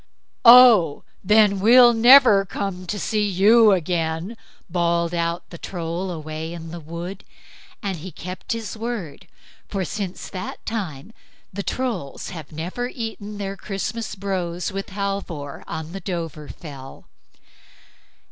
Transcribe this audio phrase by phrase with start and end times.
[0.43, 4.35] "Oh, then, we'll never come to see you again",
[4.67, 7.23] bawled out the Troll away in the wood,
[7.83, 9.27] and he kept his word;
[9.67, 11.13] for since that time
[11.53, 17.03] the Trolls have never eaten their Christmas brose with Halvor on the Dovrefell.